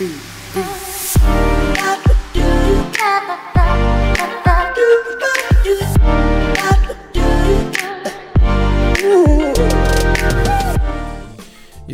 [0.00, 0.04] E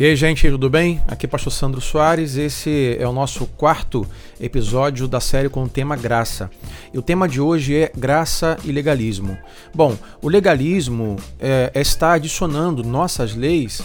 [0.05, 1.01] aí, gente, tudo bem?
[1.07, 2.37] Aqui é o Pastor Sandro Soares.
[2.37, 4.05] Esse é o nosso quarto
[4.39, 6.51] episódio da série com o tema graça.
[6.93, 9.35] E o tema de hoje é graça e legalismo.
[9.73, 13.81] Bom, o legalismo é, está adicionando nossas leis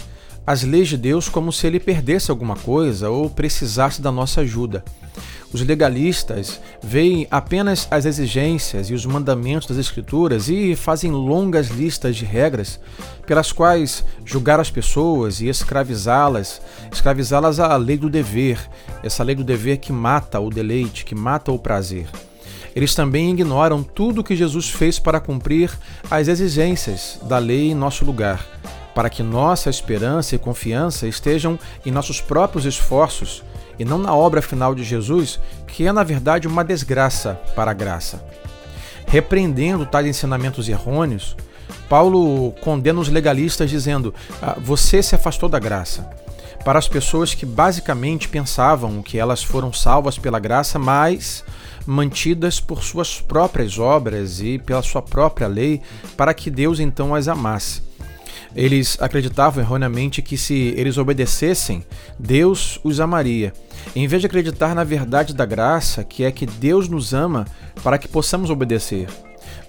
[0.51, 4.83] às leis de Deus como se ele perdesse alguma coisa ou precisasse da nossa ajuda.
[5.53, 12.17] Os legalistas veem apenas as exigências e os mandamentos das Escrituras e fazem longas listas
[12.17, 12.81] de regras
[13.25, 16.61] pelas quais julgar as pessoas e escravizá-las,
[16.91, 18.59] escravizá-las à lei do dever,
[19.01, 22.07] essa lei do dever que mata o deleite, que mata o prazer.
[22.75, 25.71] Eles também ignoram tudo o que Jesus fez para cumprir
[26.09, 28.45] as exigências da lei em nosso lugar,
[28.93, 33.43] para que nossa esperança e confiança estejam em nossos próprios esforços
[33.79, 37.73] e não na obra final de Jesus, que é na verdade uma desgraça para a
[37.73, 38.23] graça.
[39.07, 41.35] Repreendendo tais ensinamentos errôneos,
[41.89, 46.09] Paulo condena os legalistas dizendo: ah, Você se afastou da graça.
[46.63, 51.43] Para as pessoas que basicamente pensavam que elas foram salvas pela graça, mas
[51.85, 55.81] mantidas por suas próprias obras e pela sua própria lei,
[56.15, 57.81] para que Deus então as amasse.
[58.55, 61.83] Eles acreditavam erroneamente que se eles obedecessem,
[62.19, 63.53] Deus os amaria.
[63.95, 67.45] Em vez de acreditar na verdade da graça, que é que Deus nos ama
[67.83, 69.07] para que possamos obedecer.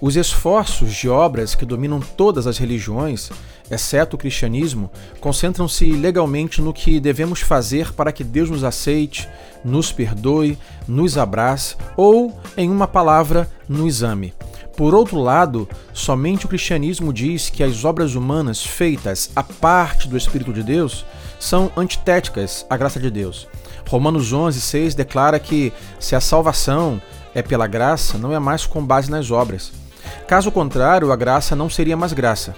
[0.01, 3.31] Os esforços de obras que dominam todas as religiões,
[3.71, 9.29] exceto o cristianismo, concentram-se legalmente no que devemos fazer para que Deus nos aceite,
[9.63, 14.33] nos perdoe, nos abrace ou, em uma palavra, nos ame.
[14.75, 20.17] Por outro lado, somente o cristianismo diz que as obras humanas feitas à parte do
[20.17, 21.05] Espírito de Deus
[21.39, 23.47] são antitéticas à graça de Deus.
[23.87, 26.99] Romanos 11, 6 declara que se a salvação
[27.35, 29.71] é pela graça, não é mais com base nas obras.
[30.27, 32.55] Caso contrário, a graça não seria mais graça.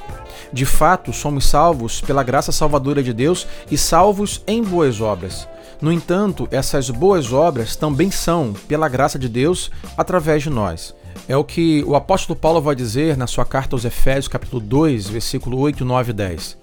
[0.54, 5.48] De fato, somos salvos pela graça salvadora de Deus e salvos em boas obras.
[5.82, 10.96] No entanto, essas boas obras também são pela graça de Deus através de nós.
[11.28, 15.08] É o que o apóstolo Paulo vai dizer na sua carta aos Efésios, capítulo 2,
[15.08, 16.58] versículo 8, 9 e 10.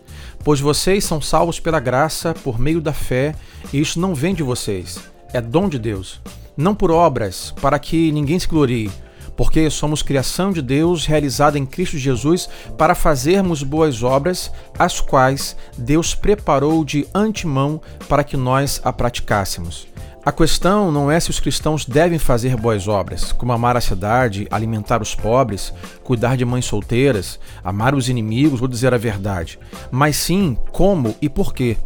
[0.44, 3.34] Pois vocês são salvos pela graça, por meio da fé,
[3.72, 5.00] e isso não vem de vocês,
[5.32, 6.20] é dom de Deus.
[6.56, 8.90] Não por obras, para que ninguém se glorie,
[9.36, 15.56] porque somos criação de Deus realizada em Cristo Jesus para fazermos boas obras, as quais
[15.76, 19.86] Deus preparou de antemão para que nós a praticássemos.
[20.24, 24.46] A questão não é se os cristãos devem fazer boas obras, como amar a cidade,
[24.52, 25.74] alimentar os pobres,
[26.04, 29.58] cuidar de mães solteiras, amar os inimigos ou dizer a verdade,
[29.90, 31.76] mas sim como e por quê.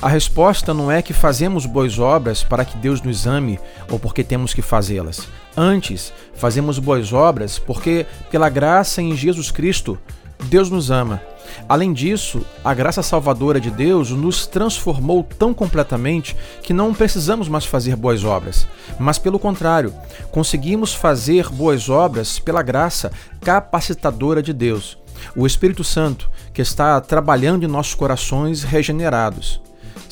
[0.00, 4.24] A resposta não é que fazemos boas obras para que Deus nos ame ou porque
[4.24, 5.28] temos que fazê-las.
[5.54, 9.98] Antes, fazemos boas obras porque, pela graça em Jesus Cristo,
[10.44, 11.20] Deus nos ama
[11.68, 17.64] Além disso, a graça salvadora de Deus nos transformou tão completamente que não precisamos mais
[17.64, 18.66] fazer boas obras,
[18.98, 19.94] mas pelo contrário,
[20.30, 23.10] conseguimos fazer boas obras pela graça
[23.40, 24.98] capacitadora de Deus,
[25.36, 29.60] o Espírito Santo, que está trabalhando em nossos corações regenerados.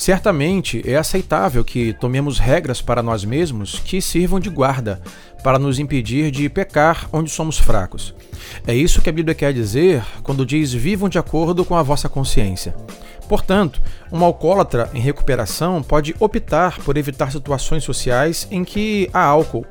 [0.02, 5.00] Certamente é aceitável que tomemos regras para nós mesmos que sirvam de guarda
[5.44, 8.12] para nos impedir de pecar onde somos fracos.
[8.66, 12.08] É isso que a Bíblia quer dizer quando diz: vivam de acordo com a vossa
[12.08, 12.74] consciência.
[13.28, 13.80] Portanto,
[14.10, 19.64] um alcoólatra em recuperação pode optar por evitar situações sociais em que há álcool,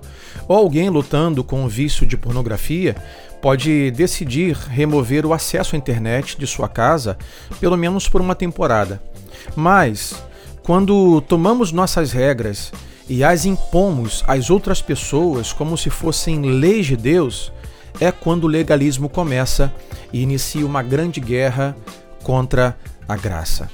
[0.48, 2.96] ou alguém lutando com o vício de pornografia
[3.42, 7.18] pode decidir remover o acesso à internet de sua casa,
[7.59, 9.02] pelo menos por uma temporada.
[9.56, 10.24] Mas,
[10.64, 12.72] quando tomamos nossas regras
[13.09, 17.52] e as impomos às outras pessoas como se fossem leis de Deus,
[18.00, 19.74] é quando o legalismo começa
[20.14, 21.75] e inicia uma grande guerra
[22.24, 22.78] contra
[23.08, 23.69] a graça.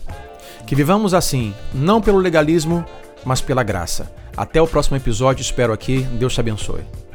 [0.66, 2.84] Que vivamos assim, não pelo legalismo,
[3.24, 4.12] mas pela graça.
[4.36, 6.02] Até o próximo episódio, espero aqui.
[6.02, 7.07] Deus te abençoe.